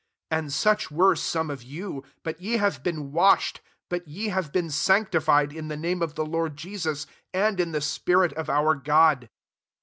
1 0.29 0.35
1 0.37 0.43
And 0.45 0.53
such 0.53 0.89
were 0.89 1.15
some 1.15 1.51
of 1.51 1.61
you: 1.61 2.03
but 2.23 2.41
ye 2.41 2.53
have 2.57 2.81
been 2.81 3.11
washed, 3.11 3.61
but 3.87 4.07
ye 4.07 4.29
have 4.29 4.51
been 4.51 4.71
sanctified, 4.71 5.53
in 5.53 5.67
the 5.67 5.77
name 5.77 6.01
of 6.01 6.15
the 6.15 6.25
Lord 6.25 6.57
Jesus, 6.57 7.05
and 7.35 7.59
in 7.59 7.71
the 7.71 7.81
spirit 7.81 8.33
of 8.33 8.49
our 8.49 8.73
God. 8.73 9.29